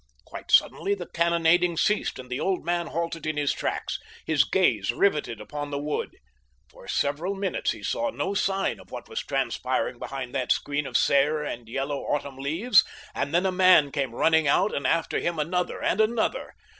Quite 0.25 0.49
suddenly 0.49 0.95
the 0.95 1.05
cannonading 1.05 1.77
ceased 1.77 2.17
and 2.17 2.27
the 2.27 2.39
old 2.39 2.65
man 2.65 2.87
halted 2.87 3.27
in 3.27 3.37
his 3.37 3.53
tracks, 3.53 3.99
his 4.25 4.43
gaze 4.45 4.91
riveted 4.91 5.39
upon 5.39 5.69
the 5.69 5.77
wood. 5.77 6.17
For 6.71 6.87
several 6.87 7.35
minutes 7.35 7.69
he 7.69 7.83
saw 7.83 8.09
no 8.09 8.33
sign 8.33 8.79
of 8.79 8.89
what 8.89 9.07
was 9.07 9.19
transpiring 9.19 9.99
behind 9.99 10.33
that 10.33 10.51
screen 10.51 10.87
of 10.87 10.97
sere 10.97 11.43
and 11.43 11.69
yellow 11.69 11.97
autumn 12.01 12.37
leaves, 12.39 12.83
and 13.13 13.31
then 13.31 13.45
a 13.45 13.51
man 13.51 13.91
came 13.91 14.15
running 14.15 14.47
out, 14.47 14.73
and 14.73 14.87
after 14.87 15.19
him 15.19 15.37
another 15.37 15.83
and 15.83 16.01
another. 16.01 16.55